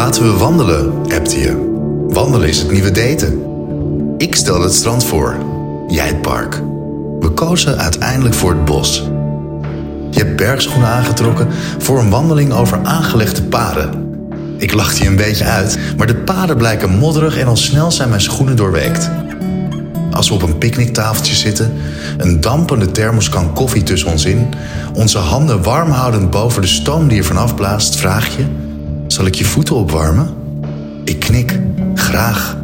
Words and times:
Laten 0.00 0.22
we 0.22 0.38
wandelen, 0.38 0.92
appte 1.12 1.38
je. 1.38 1.68
Wandelen 2.08 2.48
is 2.48 2.58
het 2.58 2.70
nieuwe 2.70 2.90
daten. 2.90 3.44
Ik 4.18 4.34
stelde 4.34 4.64
het 4.64 4.74
strand 4.74 5.04
voor, 5.04 5.36
jij 5.88 6.06
het 6.06 6.22
park. 6.22 6.62
We 7.20 7.30
kozen 7.34 7.78
uiteindelijk 7.78 8.34
voor 8.34 8.50
het 8.50 8.64
bos. 8.64 9.02
Je 10.10 10.18
hebt 10.18 10.36
bergschoenen 10.36 10.88
aangetrokken 10.88 11.48
voor 11.78 11.98
een 11.98 12.10
wandeling 12.10 12.52
over 12.52 12.80
aangelegde 12.82 13.42
paden. 13.42 14.18
Ik 14.58 14.72
lachte 14.72 15.02
je 15.02 15.08
een 15.08 15.16
beetje 15.16 15.44
uit, 15.44 15.78
maar 15.96 16.06
de 16.06 16.16
paden 16.16 16.56
blijken 16.56 16.90
modderig 16.90 17.36
en 17.36 17.46
al 17.46 17.56
snel 17.56 17.90
zijn 17.90 18.08
mijn 18.08 18.20
schoenen 18.20 18.56
doorweekt. 18.56 19.10
Als 20.10 20.28
we 20.28 20.34
op 20.34 20.42
een 20.42 20.58
picknicktafeltje 20.58 21.34
zitten, 21.34 21.72
een 22.18 22.40
dampende 22.40 22.90
thermoskan 22.90 23.52
koffie 23.52 23.82
tussen 23.82 24.10
ons 24.10 24.24
in, 24.24 24.48
onze 24.94 25.18
handen 25.18 25.62
warm 25.62 25.90
houdend 25.90 26.30
boven 26.30 26.62
de 26.62 26.68
stoom 26.68 27.08
die 27.08 27.18
er 27.18 27.24
vanaf 27.24 27.54
blaast, 27.54 27.96
vraag 27.96 28.36
je: 28.36 28.69
Zal 29.20 29.28
ik 29.28 29.34
je 29.34 29.44
voeten 29.44 29.74
opwarmen? 29.74 30.34
Ik 31.04 31.20
knik, 31.20 31.60
graag. 31.94 32.56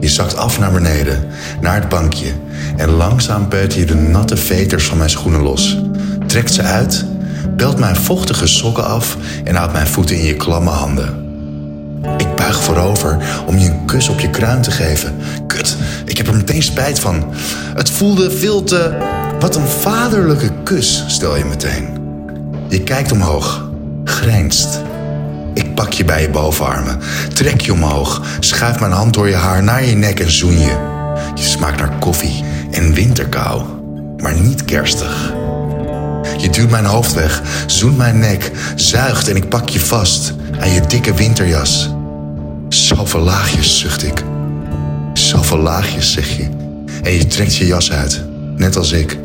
Je 0.00 0.08
zakt 0.08 0.36
af 0.36 0.58
naar 0.58 0.72
beneden, 0.72 1.26
naar 1.60 1.74
het 1.74 1.88
bankje, 1.88 2.32
en 2.76 2.90
langzaam 2.90 3.48
peuter 3.48 3.78
je 3.78 3.86
de 3.86 3.94
natte 3.94 4.36
veters 4.36 4.84
van 4.84 4.98
mijn 4.98 5.10
schoenen 5.10 5.42
los. 5.42 5.78
Trekt 6.26 6.52
ze 6.52 6.62
uit, 6.62 7.04
belt 7.56 7.78
mijn 7.78 7.96
vochtige 7.96 8.46
sokken 8.46 8.84
af 8.84 9.16
en 9.44 9.54
houdt 9.54 9.72
mijn 9.72 9.86
voeten 9.86 10.16
in 10.16 10.24
je 10.24 10.36
klamme 10.36 10.70
handen. 10.70 11.14
Ik 12.16 12.34
buig 12.34 12.62
voorover 12.62 13.18
om 13.46 13.58
je 13.58 13.68
een 13.68 13.84
kus 13.84 14.08
op 14.08 14.20
je 14.20 14.30
kruin 14.30 14.62
te 14.62 14.70
geven. 14.70 15.16
Kut, 15.46 15.76
ik 16.04 16.16
heb 16.16 16.26
er 16.26 16.36
meteen 16.36 16.62
spijt 16.62 17.00
van. 17.00 17.24
Het 17.74 17.90
voelde 17.90 18.30
veel 18.30 18.64
te. 18.64 18.96
Wat 19.40 19.56
een 19.56 19.68
vaderlijke 19.68 20.50
kus, 20.64 21.04
stel 21.06 21.36
je 21.36 21.44
meteen. 21.44 21.88
Je 22.68 22.82
kijkt 22.82 23.12
omhoog, 23.12 23.68
grijnst. 24.04 24.80
Pak 25.76 25.92
je 25.92 26.04
bij 26.04 26.22
je 26.22 26.30
bovenarmen, 26.30 27.00
trek 27.34 27.60
je 27.60 27.72
omhoog, 27.72 28.22
schuif 28.40 28.80
mijn 28.80 28.92
hand 28.92 29.14
door 29.14 29.28
je 29.28 29.34
haar 29.34 29.62
naar 29.62 29.84
je 29.84 29.94
nek 29.94 30.20
en 30.20 30.30
zoen 30.30 30.58
je. 30.58 30.76
Je 31.34 31.42
smaakt 31.42 31.78
naar 31.78 31.98
koffie 31.98 32.44
en 32.70 32.94
winterkou, 32.94 33.62
maar 34.16 34.40
niet 34.40 34.64
kerstig. 34.64 35.32
Je 36.38 36.48
duwt 36.50 36.70
mijn 36.70 36.84
hoofd 36.84 37.14
weg, 37.14 37.42
zoent 37.66 37.96
mijn 37.96 38.18
nek, 38.18 38.50
zuigt 38.74 39.28
en 39.28 39.36
ik 39.36 39.48
pak 39.48 39.68
je 39.68 39.80
vast 39.80 40.34
aan 40.60 40.70
je 40.70 40.80
dikke 40.80 41.14
winterjas. 41.14 41.90
Zoveel 42.68 43.20
laagjes, 43.20 43.78
zucht 43.78 44.02
ik. 44.02 44.24
Zoveel 45.12 45.58
laagjes, 45.58 46.12
zeg 46.12 46.36
je. 46.36 46.48
En 47.02 47.12
je 47.12 47.26
trekt 47.26 47.56
je 47.56 47.66
jas 47.66 47.92
uit, 47.92 48.24
net 48.56 48.76
als 48.76 48.92
ik. 48.92 49.18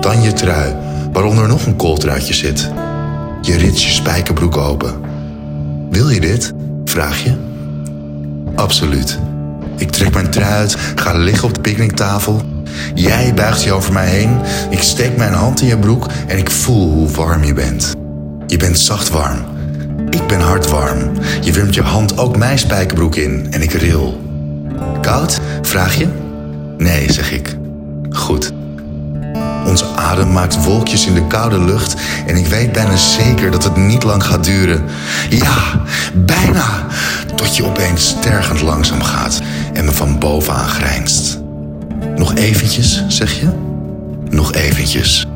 Dan 0.00 0.22
je 0.22 0.32
trui, 0.32 0.74
waaronder 1.12 1.48
nog 1.48 1.66
een 1.66 1.76
kooltruitje 1.76 2.34
zit. 2.34 2.70
Je 3.42 3.56
rits 3.56 3.84
je 3.84 3.92
spijkerbroek 3.92 4.56
open. 4.56 5.05
Wil 5.96 6.08
je 6.08 6.20
dit? 6.20 6.52
Vraag 6.84 7.24
je. 7.24 7.34
Absoluut. 8.54 9.18
Ik 9.76 9.90
trek 9.90 10.14
mijn 10.14 10.30
trui 10.30 10.52
uit, 10.52 10.76
ga 10.94 11.12
liggen 11.12 11.48
op 11.48 11.54
de 11.54 11.60
picknicktafel. 11.60 12.42
Jij 12.94 13.34
buigt 13.34 13.62
je 13.62 13.72
over 13.72 13.92
mij 13.92 14.08
heen. 14.08 14.38
Ik 14.70 14.82
steek 14.82 15.16
mijn 15.16 15.32
hand 15.32 15.60
in 15.60 15.66
je 15.66 15.78
broek 15.78 16.06
en 16.26 16.38
ik 16.38 16.50
voel 16.50 16.92
hoe 16.92 17.08
warm 17.08 17.44
je 17.44 17.52
bent. 17.52 17.94
Je 18.46 18.56
bent 18.56 18.78
zacht 18.78 19.10
warm. 19.10 19.38
Ik 20.10 20.26
ben 20.26 20.40
hard 20.40 20.70
warm. 20.70 21.10
Je 21.40 21.52
wurmt 21.52 21.74
je 21.74 21.82
hand 21.82 22.18
ook 22.18 22.36
mijn 22.36 22.58
spijkerbroek 22.58 23.16
in 23.16 23.46
en 23.50 23.62
ik 23.62 23.72
ril. 23.72 24.20
Koud? 25.00 25.40
Vraag 25.62 25.94
je? 25.94 26.08
Nee, 26.78 27.12
zeg 27.12 27.32
ik. 27.32 27.56
Goed. 28.10 28.52
Onze 29.66 29.84
adem 29.96 30.32
maakt 30.32 30.64
wolkjes 30.64 31.06
in 31.06 31.14
de 31.14 31.26
koude 31.26 31.60
lucht 31.60 31.94
en 32.26 32.36
ik 32.36 32.46
weet 32.46 32.72
bijna 32.72 32.96
zeker 32.96 33.50
dat 33.50 33.64
het 33.64 33.76
niet 33.76 34.02
lang 34.02 34.24
gaat 34.24 34.44
duren. 34.44 34.84
Ja, 35.30 35.82
bijna. 36.24 36.86
Tot 37.34 37.56
je 37.56 37.64
opeens 37.64 38.08
stergend 38.08 38.60
langzaam 38.60 39.02
gaat 39.02 39.40
en 39.72 39.84
me 39.84 39.92
van 39.92 40.18
bovenaan 40.18 40.68
grijnst. 40.68 41.38
Nog 42.16 42.34
eventjes, 42.34 43.04
zeg 43.08 43.40
je? 43.40 43.48
Nog 44.30 44.52
eventjes. 44.52 45.26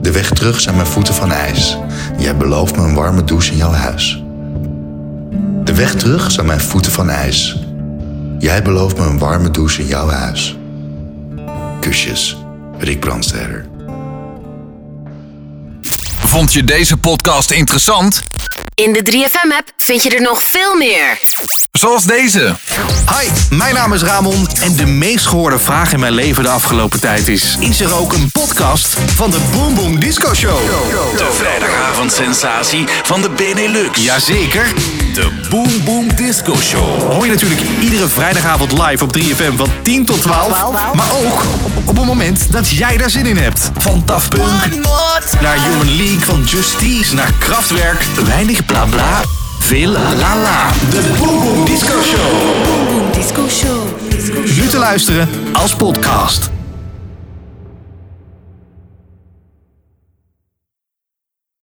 De 0.00 0.12
weg 0.12 0.30
terug 0.30 0.60
zijn 0.60 0.76
mijn 0.76 0.86
voeten 0.86 1.14
van 1.14 1.32
ijs. 1.32 1.76
Jij 2.18 2.36
belooft 2.36 2.76
me 2.76 2.82
een 2.82 2.94
warme 2.94 3.24
douche 3.24 3.50
in 3.50 3.56
jouw 3.56 3.72
huis. 3.72 4.22
De 5.64 5.74
weg 5.74 5.94
terug 5.94 6.30
zijn 6.30 6.46
mijn 6.46 6.60
voeten 6.60 6.92
van 6.92 7.10
ijs. 7.10 7.56
Jij 8.38 8.62
belooft 8.62 8.98
me 8.98 9.04
een 9.04 9.18
warme 9.18 9.50
douche 9.50 9.80
in 9.80 9.86
jouw 9.86 10.08
huis. 10.08 10.56
Kusjes, 11.80 12.36
Rick 12.78 13.00
Brandsteder. 13.00 13.66
Vond 16.18 16.52
je 16.52 16.64
deze 16.64 16.96
podcast 16.96 17.50
interessant? 17.50 18.22
In 18.82 18.92
de 18.92 19.02
3FM-app 19.12 19.72
vind 19.76 20.02
je 20.02 20.10
er 20.10 20.20
nog 20.20 20.42
veel 20.42 20.76
meer. 20.76 21.18
Zoals 21.72 22.04
deze. 22.04 22.56
Hi, 23.10 23.56
mijn 23.56 23.74
naam 23.74 23.92
is 23.92 24.02
Ramon 24.02 24.48
en 24.60 24.76
de 24.76 24.86
meest 24.86 25.26
gehoorde 25.26 25.58
vraag 25.58 25.92
in 25.92 26.00
mijn 26.00 26.12
leven 26.12 26.42
de 26.42 26.48
afgelopen 26.48 27.00
tijd 27.00 27.28
is... 27.28 27.56
Is 27.60 27.80
er 27.80 27.94
ook 27.94 28.12
een 28.12 28.30
podcast 28.30 28.96
van 29.14 29.30
de 29.30 29.38
Boom 29.52 29.74
Boom 29.74 30.00
Disco 30.00 30.34
Show? 30.34 30.58
De 31.16 31.28
vrijdagavondsensatie 31.32 32.84
van 33.02 33.22
de 33.22 33.30
Benelux. 33.30 34.04
Jazeker. 34.04 34.72
De 35.16 35.30
Boom 35.50 35.84
Boom 35.84 36.14
Disco 36.14 36.54
Show. 36.56 37.12
Hoor 37.12 37.24
je 37.24 37.30
natuurlijk 37.30 37.60
iedere 37.80 38.08
vrijdagavond 38.08 38.72
live 38.72 39.04
op 39.04 39.16
3FM 39.16 39.56
van 39.56 39.68
10 39.82 40.04
tot 40.04 40.22
12. 40.22 40.94
Maar 40.94 41.10
ook 41.24 41.42
op 41.84 41.96
het 41.96 42.06
moment 42.06 42.52
dat 42.52 42.68
jij 42.68 42.96
daar 42.96 43.10
zin 43.10 43.26
in 43.26 43.36
hebt. 43.36 43.70
Van 43.78 44.02
Daft 44.04 44.28
Punk 44.28 44.84
naar 45.40 45.62
Human 45.62 45.96
League, 45.96 46.20
van 46.20 46.42
Justice 46.44 47.14
naar 47.14 47.32
Kraftwerk. 47.38 48.04
Weinig 48.26 48.64
bla 48.64 48.84
bla, 48.84 49.22
veel 49.58 49.90
la 49.90 50.36
la. 50.36 50.70
De 50.90 51.14
Boom 51.18 51.40
Boom 51.40 51.64
Disco 51.64 52.02
Show. 52.02 53.14
Disco 53.14 53.48
Show. 53.48 53.86
Nu 54.56 54.66
te 54.66 54.78
luisteren 54.78 55.28
als 55.52 55.74
podcast. 55.74 56.55